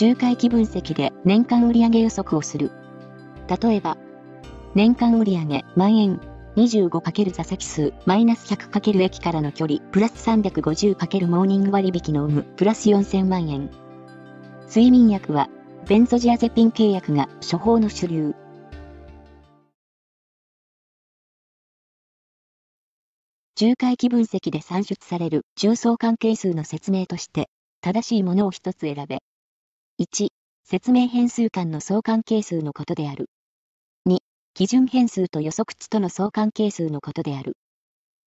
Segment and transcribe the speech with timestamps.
[0.00, 2.72] 中回帰分析で年間売上予測をする。
[3.62, 3.98] 例えば、
[4.74, 6.18] 年間売上万円
[6.56, 13.68] 25× 座席数マイナス 100× 駅からの距離プラス 350× モーニング割引の有無プラス4000万円。
[14.68, 15.50] 睡眠薬は
[15.86, 18.34] ベンゾジアゼピン契約が処方の主流。
[23.54, 27.50] 重回帰分析で算出される重層関係数の説明として、
[27.82, 29.18] 正しいものを一つ選べ。
[30.00, 30.32] 1、
[30.64, 33.28] 説明変数間の相関係数のことである。
[34.06, 34.20] 2、
[34.54, 37.58] 基準変数と予測値との相関係数のことである。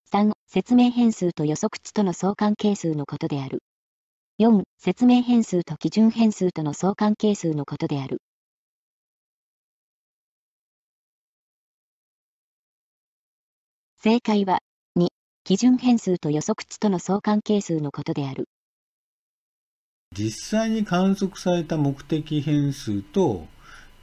[0.05, 3.63] 3、説明変数と予測値との相関係数のことである。
[4.37, 8.21] 4、説明変数と基準変数との相関係数のことである。
[14.03, 14.59] 正解は、
[14.95, 15.09] 2、
[15.43, 18.45] 基準変数と予測値との相関係数のことである。
[20.13, 23.47] 実際に観測された目的変数と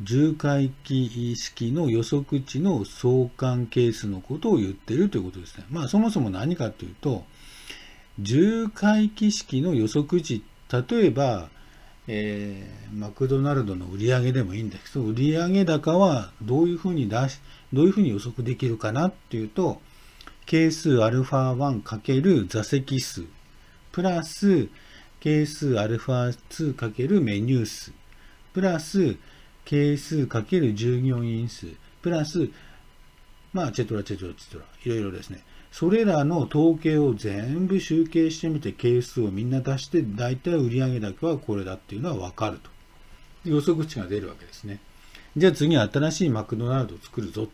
[0.03, 5.64] 重回帰式の予測値の相関係数のことを言っているということですね。
[5.70, 7.25] まあそもそも何かというと、
[8.19, 11.50] 重回帰式の予測値、例えば、
[12.06, 17.38] えー、マクドナルドの売り上げでもいいんですけど、売上高はどういうふうに出し、
[17.72, 19.81] どういうふうに予測できるかなっていうと、
[20.47, 23.25] 係数 α1× 座席数、
[23.92, 24.69] プラス、
[25.20, 27.92] 係数 α2× メニュー数、
[28.52, 29.16] プラス、
[29.64, 31.66] 係数×従業員数、
[32.02, 32.48] プラス、
[33.52, 35.42] まあ、チェトラ、チェトラ、チェトラ、いろいろですね。
[35.70, 42.70] それらの統計を全部集計してみて、係数をみんな出して、大体売上高はこれだっていうのはわかると。
[43.44, 44.80] 予測値が出るわけですね。
[45.36, 47.48] じゃあ次新しいマクドナルドを作るぞ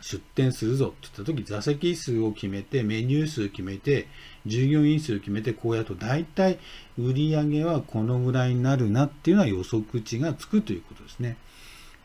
[0.00, 4.08] 出店するぞって言った時、座席数を決めて、メニュー数決めて、
[4.46, 6.58] 従業員数を決めて、こうやると大体
[6.98, 11.36] 売り上げはこのぐらいになるなっていうのは予測値がつくということですね。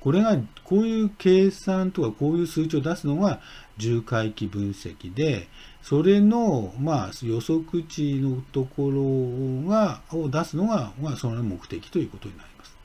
[0.05, 3.41] これが、こういう計算とかこういう数値を出すのが
[3.77, 5.47] 重回帰分析で、
[5.81, 12.77] それの、まあ、予測値のところが、を出すのが、まあ、その目的ということになります。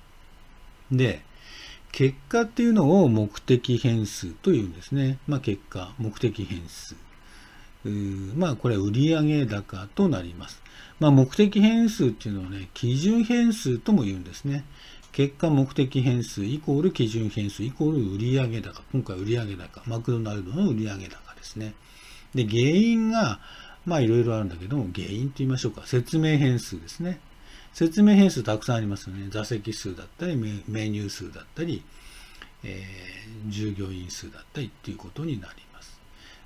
[0.91, 1.22] で、
[1.92, 5.19] 結果っていうのを目的変数というんですね。
[5.26, 6.97] まあ、結果、目的変数。
[7.84, 10.62] まあ、これ売上高となります。
[10.98, 14.64] まあ、目的変数っていうのはね、基準変数とも言うんですね。
[15.12, 18.82] 結果目的変数イコール基準変数イコール売上高。
[18.92, 19.82] 今回売上高。
[19.86, 21.74] マクドナルドの売上高ですね。
[22.34, 23.41] で、原因が、
[23.86, 25.82] まあいろいろあるんだけども、原因と言いましょうか。
[25.86, 27.18] 説明変数ですね。
[27.72, 29.28] 説明変数たくさんありますよね。
[29.30, 31.82] 座席数だったり、メニュー数だったり、
[32.62, 35.69] えー、従業員数だったりっていうことになります。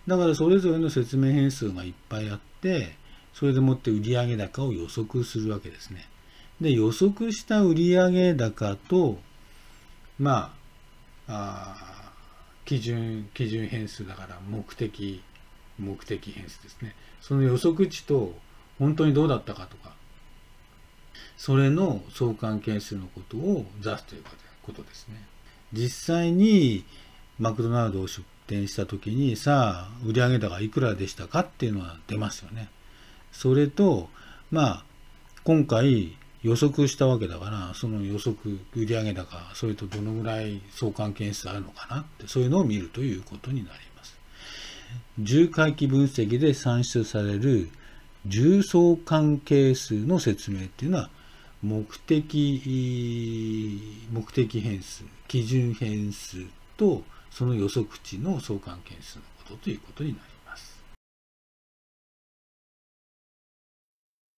[0.07, 2.97] だからそれぞれの説明変数がいっぱいあって、
[3.33, 6.07] それでもって売上高を予測するわけですね。
[6.61, 9.19] で、予測した売上高と、
[10.19, 10.55] ま
[11.27, 12.13] あ、あ
[12.65, 15.23] 基準、基準変数だから目的、
[15.79, 16.95] 目的変数ですね。
[17.21, 18.35] その予測値と
[18.79, 19.95] 本当にどうだったかとか、
[21.37, 24.23] それの相関係数のことを出すという
[24.63, 25.27] ことですね。
[25.73, 26.85] 実際に
[27.39, 32.69] マクドナルドを出店した時にさあ売上高いくらでしたかっていうのは出ますよね。
[33.33, 34.09] それと
[34.51, 34.85] まあ
[35.45, 44.19] 今回予測したわけだからその予測売上高それとどのぐらい相関係数あるのかなってそういうのを見るということになります。
[45.19, 47.71] 重回帰分析で算出される
[48.27, 51.11] 重相関係数の説明っていうのは
[51.63, 53.81] 目的、
[54.13, 56.45] 目的変数、基準変数
[56.77, 57.03] と
[57.35, 60.81] その予測値の相関係数のことということになります。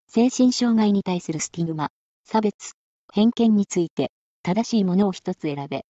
[0.07, 1.89] 精神障害に対するスティグマ、
[2.23, 2.72] 差別、
[3.13, 4.13] 偏見について
[4.44, 5.83] 正しいものを一つ選べ。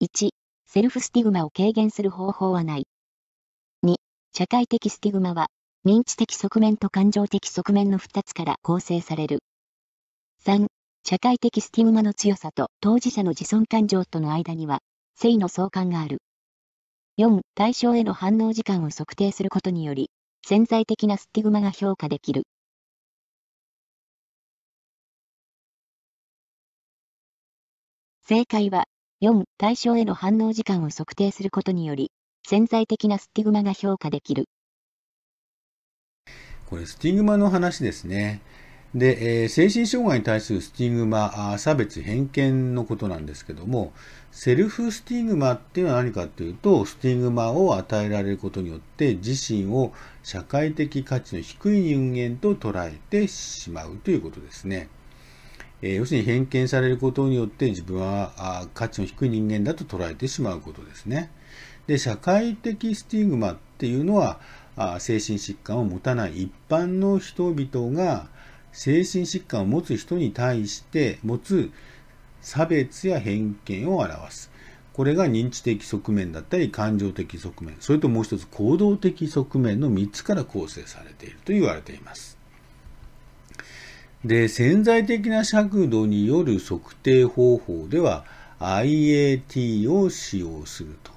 [0.00, 0.30] 1、
[0.66, 2.86] セルフスティグマを軽減する方法はない。
[3.84, 3.96] 2、
[4.32, 5.48] 社会的スティグマは
[5.84, 9.40] 認知的側面と感情的側面の2つから構成される。
[10.44, 10.68] 3、
[11.04, 14.78] 社会的スティグマの強さと当事者の自尊感情との間には、
[15.16, 16.18] 正の相関がある。
[17.18, 20.10] 4、対象への反応時間を測定することにより、
[20.44, 22.42] 潜在的なスティグマが評価できる。
[28.26, 28.86] 正解は、
[29.22, 32.10] 4、対象への反応時間を測定することにより、
[32.46, 34.46] 潜在的なスティグマが評価できる。
[36.66, 38.40] これ、スティグマの話ですね。
[38.94, 43.92] で、えー、精神障害に対するスティグマ、差別、偏見のことなんですけども、
[44.34, 49.92] セルフスティグマっていうのは何かっていうと、スティグマを与えられることによって自身を
[50.24, 54.88] 社会的価値の低い人間と捉えてしまうということですね。
[55.82, 61.30] えー、要するに偏見されることによって自分はあ価値の低い人間だと捉えてしまうことですね。
[61.86, 64.40] で、社会的スティグマっていうのは、
[64.74, 68.26] あ精神疾患を持たない一般の人々が
[68.72, 71.70] 精神疾患を持つ人に対して持つ
[72.44, 74.50] 差別や偏見を表す。
[74.92, 82.38] これが認知的側面だったり感情的側面、それともう一つ行動的側面の3つから構成されていると言われています。
[84.24, 88.26] で、潜在的な尺度による測定方法では
[88.60, 91.13] IAT を使用すると。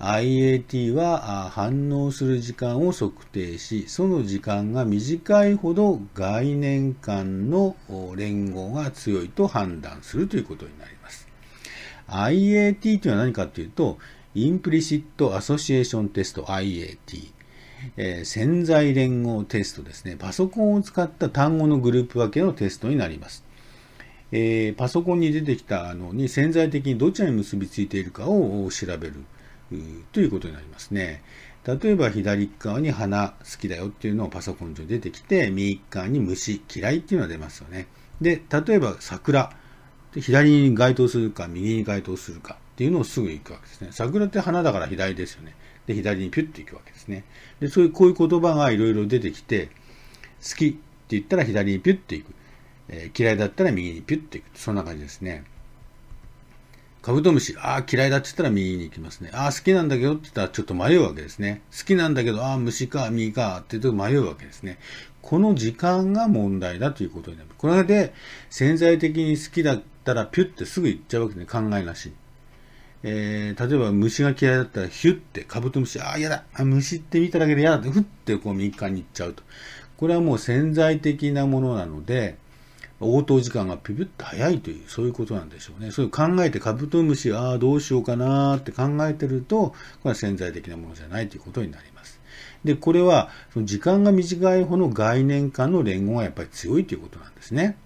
[0.00, 7.76] IAT は反応する時間を測定し、その時間が短いほど概念間の
[8.16, 11.28] 連合が強いと判断するということになります。
[12.08, 13.98] IAT というのは何かというと、
[14.34, 16.98] Implicit Association Test IAT、
[17.96, 20.16] えー、潜在連合テストですね。
[20.16, 23.44] パソコンを使った単語のグループ分けのテストになります。
[24.32, 29.24] えー、パソコンに出てきたのに潜在的にどちらに結びついているかを調べる。
[30.12, 31.22] ということになりますね。
[31.66, 37.86] 例えば左側に花好きだよっていうのをパソコン上に出てきて、右側に虫嫌いっていうのが出ますよね。
[38.20, 39.50] で、例えば桜。
[40.20, 43.88] 左に該当するか、右に該当するかっていうのをすぐ行くわけですね。
[43.90, 45.56] 桜って花だから左ですよね。
[45.86, 47.24] で、左にピュッと行くわけですね。
[47.60, 49.70] で、そういう、こういう言葉がいろいろ出てきて、
[50.40, 50.78] 好きって
[51.08, 52.34] 言ったら左にピュッと行く。
[52.88, 54.58] えー、嫌いだったら右にピュッと行く。
[54.58, 55.44] そんな感じですね。
[57.04, 59.30] カブトムシ、ああ、嫌いだって言ったら右に行きますね。
[59.34, 61.60] ああ、好きなんだけどって言ったらちょっと迷うわけですね。
[61.70, 64.78] 好きなんだけど、ああ、虫か、右かって言うと迷うわけですね。
[65.20, 67.50] この時間が問題だということになる。
[67.58, 68.14] これで
[68.48, 71.44] 潜在的に好きだったらピュッてすぐ行っちゃうわけね。
[71.44, 72.10] 考えなし。
[73.02, 76.44] えー、例えば虫が嫌いだったらヒュッてカブトムシ、ああ、嫌だ。
[76.54, 79.42] あ虫って見ただけで嫌だって、ふってこう右側に行っちゃうと。
[79.98, 82.38] これはもう潜在的なものなので、
[83.04, 85.90] 応答時間がピピッと早いという、そういうことなんでしょうね。
[85.90, 89.74] そういう考えてカブトムシ、ああ、どうしようかなって考えてると、こ
[90.04, 92.20] れは潜在的なものじゃないということになります。
[92.64, 97.76] で、これは、その時間が短い方の概念化の連合がやっぱり強いということなんですね。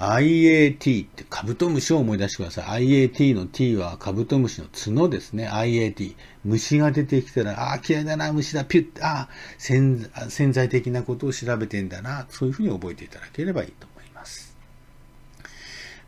[0.00, 2.88] IAT ってカブトムシを思い出してください。
[3.10, 5.46] IAT の T はカブトムシの角ですね。
[5.46, 6.16] IAT。
[6.42, 12.26] 虫が出てきたら、ああ、嫌いだな、虫だ、ピュッ、ああ、潜在的なことを調べてんだな。
[12.30, 14.56] そういうふうに覚えていただければいいと思います。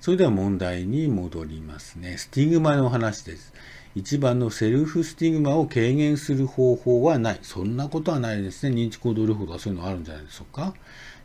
[0.01, 2.17] それでは問題に戻りますね。
[2.17, 3.52] スティグマの話です。
[3.95, 7.39] 1番のセルフスティグマを軽減する方法はない。
[7.43, 8.75] そんなことはないですね。
[8.75, 10.75] 認知行動療法とかそういうのあるんじゃないでしょうか。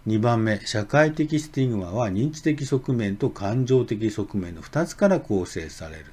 [0.05, 6.05] 2番目、社会的スティグマは認知的側面と感情的側面の2つから構成される。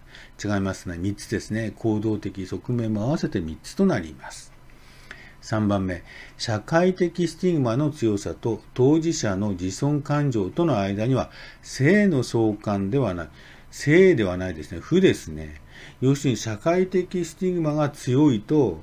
[0.42, 0.96] 違いますね。
[0.96, 1.72] 3つですね。
[1.76, 4.52] 行動的側面も合わせて3つとなります。
[5.42, 6.02] 3番目、
[6.38, 11.30] 社会的スティグマの強さと当事者の自尊感情との間には
[11.62, 13.28] 正の相関ではない。
[13.70, 14.80] 正ではないですね。
[14.80, 15.60] 負ですね。
[16.00, 18.80] 要するに社会的スティグマが強いと、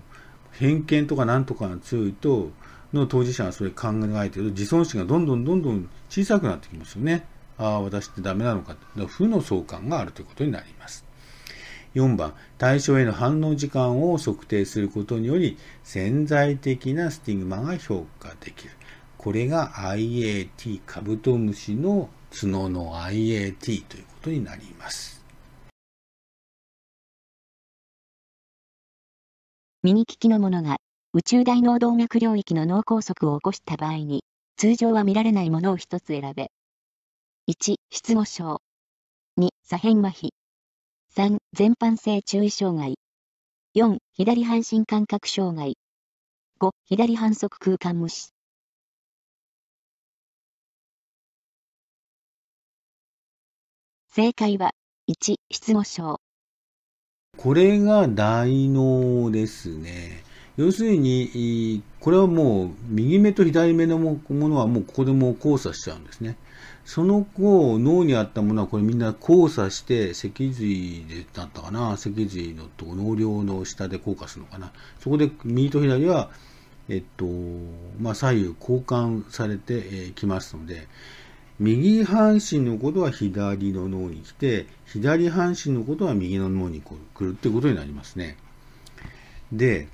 [0.51, 2.51] 偏見とか何とかが強いと、
[2.93, 7.25] の当事者がそれ考えてると自尊心がどんどんどんどん小さくなってきますよね。
[7.57, 8.75] ああ、私ってダメなのか。
[9.07, 11.05] 負の相関があるということになります。
[11.95, 18.71] 4番、対象への反応時間を測定することにより、潜在的なスティグマが評価できる。
[19.17, 25.20] これが IAT、カブトムシの角の IAT ということになります。
[29.83, 30.77] 右利きのものが
[31.11, 34.23] 宇宙大脳動脈領域の脳梗塞を起こした場合に、
[34.55, 36.51] 通常は見られないものを一つ選べ。
[37.47, 38.61] 1、失語症。
[39.39, 40.29] 2、左辺麻痺。
[41.15, 42.93] 3、全般性注意障害。
[43.75, 45.73] 4、左半身感覚障害。
[46.59, 48.29] 5、左反則空間無視。
[54.09, 54.73] 正解は、
[55.09, 56.19] 1、失語症。
[57.41, 60.23] これが大脳ですね。
[60.57, 66.37] 要するに、これはもう右目と左目のものはもうここでもう交差しちゃうんですね。
[66.85, 76.29] その後、脳にあったものはこれみんな交差して脊髄でだったかな脊髄のと脳梁の下で交換するのかなそこで右と左は、
[76.89, 77.25] えっと、
[77.99, 80.87] まあ、左右交換されてきますので、
[81.61, 88.35] 右半身のことは左の脳に来て、左半身のことは右の脳に来るってことになりますね。
[89.51, 89.87] で、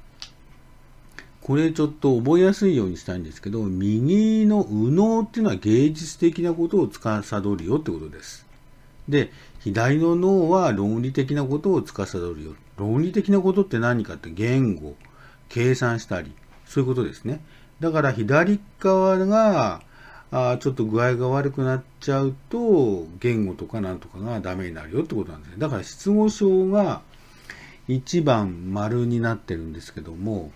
[1.41, 8.45] これちょっと覚えやすいようにしたいんですけど、右の右脳っていうのは芸術的なことを司るよってことです。
[9.09, 12.55] で、左の脳は論理的なことを司るよ。
[12.77, 14.95] 論理的なことって何かって言語、
[15.49, 16.31] 計算したり、
[16.65, 17.41] そういうことですね。
[17.81, 19.81] だから左側が
[20.31, 25.57] あちょっと具合が悪くなっちゃうと、言語とかなんとかがダメになるよってことなんですね。
[25.57, 27.01] だから失語症が
[27.87, 30.51] 1番丸になってるんですけども、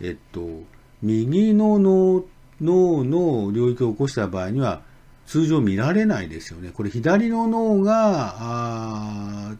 [0.00, 0.62] えっと、
[1.02, 2.24] 右の脳
[2.60, 4.82] 脳の領域を起こした場合には、
[5.26, 6.70] 通常見られないですよね。
[6.72, 9.56] これ左の脳が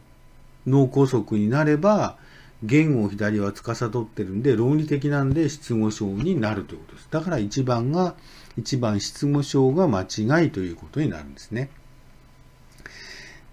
[0.67, 2.17] 脳梗塞になれば、
[2.63, 7.07] 言語を左は司ってるんで、論理的なんで失語症になるということです。
[7.11, 8.15] だから1番が、
[8.57, 11.69] 1番失語症が間違いということになるんですね。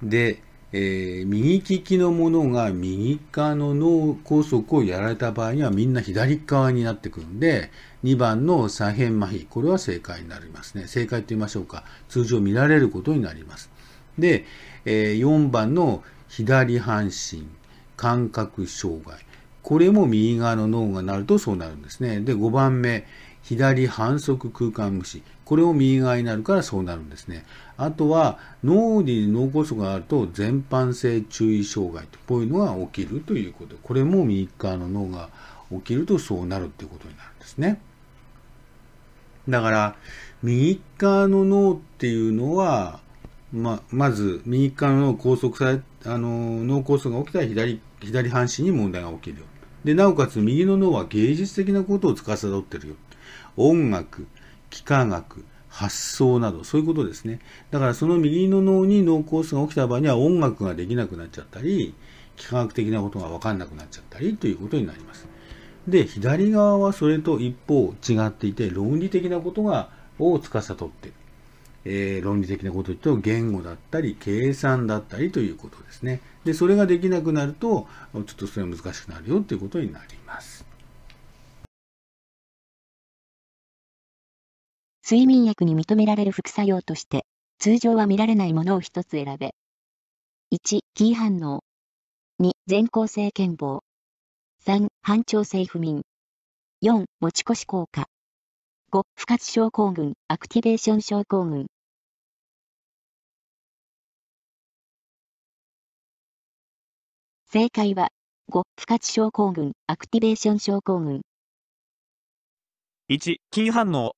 [0.03, 0.43] で、
[0.75, 7.71] えー、右利きの者が右側の脳梗塞をやられた場合にはみんな左側になってくるんで、
[8.05, 10.87] 2番の左辺麻痺、これは正解になりますね。
[10.87, 11.85] 正解と言いましょうか。
[12.09, 13.71] 通常見られることになります。
[14.19, 14.47] で、
[14.85, 17.47] えー、4番の左半身、
[17.97, 19.19] 感覚障害。
[19.63, 22.21] これも右側の脳がなるとそうなるんですね。
[22.21, 23.07] で、5番目、
[23.43, 25.23] 左反則空間無視。
[25.45, 27.45] これも右側になるからそうなるんですね。
[27.77, 33.77] あとは、脳に脳梗塞があると、全般性注意障害と、こういうのが起きるということ。
[33.83, 35.29] これも右側の脳が
[35.71, 37.81] 起きるとそうなるということになるんですね。
[39.49, 39.97] だから、
[40.43, 43.01] 右側の脳っていうのは、
[43.53, 49.45] ま、まず、右側の脳拘束され、あの、脳梗塞が起きたら左、左半身に問題が起きるよ。
[49.85, 52.95] で、なおかつ右の脳は芸術的なことを司ってるよ。
[53.57, 54.27] 音楽、
[54.71, 57.41] 幾何学、発想など、そういうことですね。
[57.71, 61.95] だからその右の脳に脳梗塞が起きた場合には音楽ができなくなっちゃったり、
[62.39, 65.27] 幾何学的なことが分かんなくなっちゃったりということになります。
[65.89, 71.15] で、左側はそれと一方違っていて、論理的なことが、を司っている。
[71.85, 76.21] えー、論理的なことと言語だったり、計算だったりということですね。
[76.45, 80.62] で、それができなくなると、ちょっとそれは難しくなるよということになります。
[85.13, 87.27] 睡眠薬に認められる副作用として、
[87.59, 89.55] 通常は見られないものを一つ選べ。
[90.51, 91.61] 1、キー反応。
[92.41, 93.81] 2、全構性健忘。
[94.65, 96.01] 3、反調性不眠。
[96.83, 98.07] 4、持ち越し効果。
[98.91, 101.67] 5、不活症候群、アクティベーション症候群。
[107.51, 108.09] 正解は、
[108.51, 111.21] 5、不活症候群、アクティベーション症候群。
[113.11, 114.13] 1、筋反応。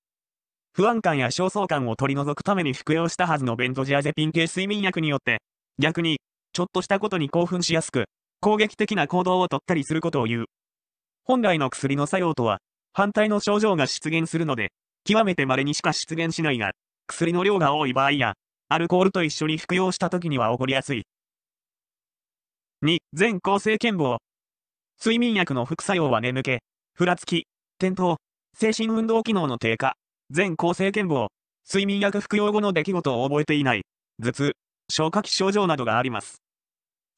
[0.77, 5.41] 不安感や焦燥感を取り除くために服用したはずのベンゾジアゼピン系睡眠薬によって、
[5.79, 6.19] 逆に、
[6.53, 8.07] ちょっとしたことに興奮しやすく、
[8.41, 10.45] 攻撃的な行動をとったりすることを言う。
[11.23, 12.59] 本来の薬の作用とは、
[12.93, 14.73] 反対の症状が出現するので、
[15.05, 16.73] 極めて稀にしか出現しないが、
[17.07, 18.35] 薬の量が多い場合や、
[18.69, 21.07] アルコールと一緒に服用した時には起こりやすい。
[22.85, 24.17] 2、全構成健忘。
[24.99, 26.59] 睡眠薬の副作用は眠気、
[26.95, 27.47] ふらつき、
[27.79, 28.17] 転倒、
[28.59, 29.95] 精神運動機能の低下、
[30.35, 31.29] 全構成健忘、
[31.65, 33.83] 睡眠薬服用後の出来事を覚えていない、
[34.21, 34.53] 頭痛、
[34.91, 36.43] 消化器症状などがあります。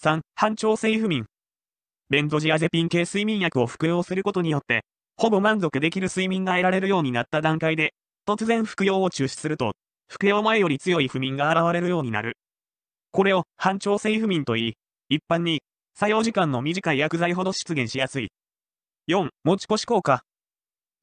[0.03, 1.25] 3、反調性不眠。
[2.11, 4.85] ベンゾジアゼピン系睡眠薬を服用することによって、
[5.17, 7.95] ほぼ満足できる睡眠が得られるようになった段階で、
[8.29, 9.73] 突然服用を中止すると、
[10.09, 12.37] 服用前より強い不眠が現れるようになる。
[13.13, 14.75] これを反調性不眠と言い、
[15.09, 15.63] 一般に
[15.95, 18.29] 作用時間の短い薬剤ほど出現しやすい。
[19.07, 20.21] 4、持ち越し効果。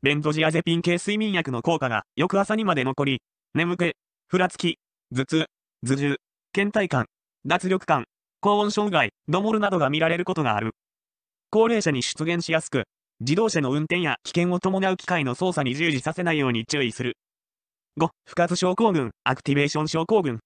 [0.04, 3.22] ベンゾジアゼピン系睡眠薬の効果が翌朝にまで残り、
[3.54, 3.94] 眠気、
[4.28, 4.78] ふらつき、
[5.16, 5.46] 頭痛、
[5.82, 6.18] 頭重、
[6.52, 7.06] 倦怠感、
[7.46, 8.04] 脱力感、
[8.42, 10.76] 高温障害、ドモルなどが見られることがある。
[11.52, 12.84] 高齢者に出現しやすく、
[13.22, 17.16] 自動車の運転や危険を伴う機械の操作に従事させないように注意する。
[17.98, 20.42] 5、不活症候群、アクティベーション症候群。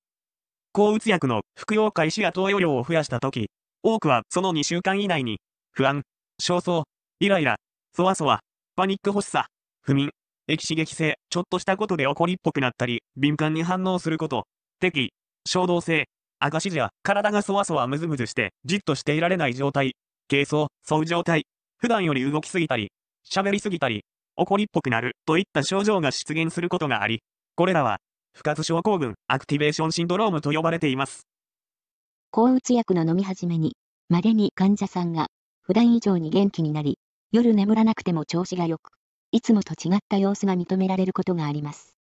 [0.72, 3.50] 抗うつ薬の服用開始や投与量を増やしたとき、
[3.82, 5.40] 多くはその2週間以内に、
[5.72, 6.04] 不安、
[6.40, 6.84] 焦燥、
[7.20, 7.56] イライラ、
[7.96, 8.42] そわそわ、
[8.78, 9.48] パニック発作、
[9.82, 10.12] 不眠、
[10.48, 14.46] 易刺激性、ちょっとしたことで怒りっぽくなったり、敏感に反応すること、
[14.80, 15.14] 敵意、
[15.48, 16.06] 衝動性、
[16.38, 19.96] 赤指示体がそわそわムズムズして、じっとしていられない状態、
[20.30, 21.48] 軽躁、躁状態、
[21.80, 22.92] 普段より動きすぎたり、
[23.28, 24.06] 喋りすぎたり、
[24.36, 27.24] 怒りっぽくなる、といった症状が出現することがあり、
[27.56, 27.98] これらは、
[28.36, 31.26] 賦活症候群、 Activation Syndrome と呼ばれています。
[32.30, 33.76] 抗うつ薬の飲み始めに、
[34.10, 35.30] 稀に患者さんが、
[35.64, 37.00] 普段以上に元気になり、
[37.32, 38.92] 夜眠らなくても調子が良く、
[39.32, 41.98] いつもと違った様子が認められることがあります。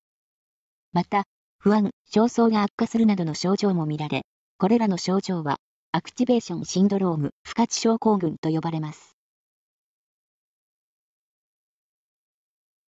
[0.94, 1.26] また、
[1.60, 4.22] 不安、焦燥が悪化するなどの症状も見られ、
[4.58, 5.58] これらの症状は、
[5.92, 9.18] Activation Syndrome、賦活症候群と呼ばれます。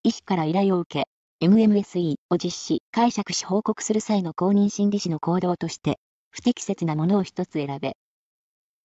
[0.03, 1.03] 医師から依頼を受
[1.41, 5.99] け、MMSE を実施、解釈し報告する際の公認心理師の行動として、
[6.31, 7.97] 不適切なものを一つ選べ。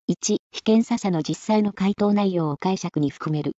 [0.06, 3.52] 1、被検査者の実際の回答内容を解釈に含める。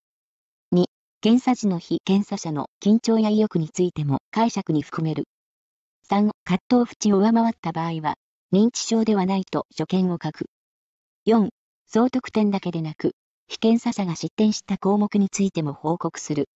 [0.74, 0.84] 2、
[1.22, 5.24] 検査時の被検査者の緊張や意欲についても解釈に含める。
[6.10, 8.16] 3、葛藤縁を上回った場合は、
[8.52, 10.44] 認知症ではないと所見を書く。
[11.26, 11.48] 4、
[11.86, 13.12] 総得点だけでなく、
[13.48, 16.50] 被検査者が失点した項目についても報告する。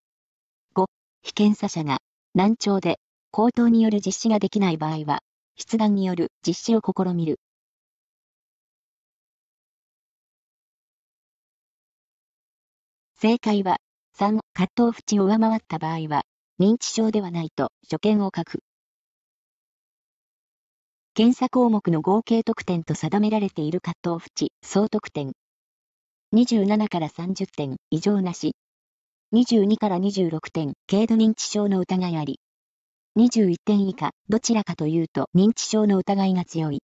[0.74, 0.84] 5、
[1.22, 2.00] 被検査者が
[2.34, 2.98] 難聴で
[3.30, 5.20] 口頭による実施ができない場合は、
[5.58, 7.38] 筆談による実施を試みる。
[13.20, 13.78] 正解は、
[14.16, 16.22] 3、葛藤縁を上回った場合は、
[16.60, 18.60] 認知症ではないと所見を書く。
[21.14, 25.32] 検査項目の合計得点と定められている葛藤縁、総得点。
[26.32, 28.54] 27から30点、異常なし。
[29.34, 32.38] 22から26点、軽度認知症の疑いあり。
[33.18, 36.82] 21点以下、どちらかというと認知症の疑いが強い。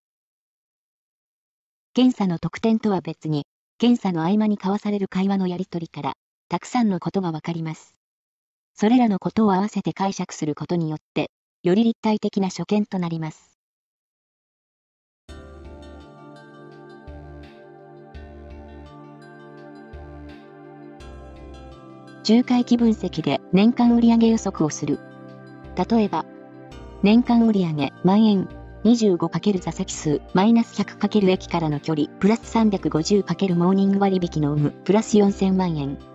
[1.92, 3.46] 検査の得点とは別に、
[3.78, 6.14] 検査の合間に交わされる会話のやり取りから、
[6.48, 7.94] たくさんのことがわかります。
[8.74, 11.30] それらのことを合わせて解釈することによって、
[11.62, 13.58] より立体的な所見となります。
[22.24, 24.98] 中回帰分析で年間売上予測をする。
[25.76, 26.24] 例えば、
[27.02, 28.48] 年間売上万円
[28.84, 36.13] 25× 座席数マイナス 100× 駅からの距離プラス 350× モーニング割引の有無プラス4000万円。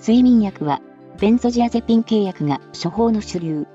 [0.00, 0.80] 睡眠薬は
[1.20, 3.66] ベンゾジアゼピン契約が処方の主流。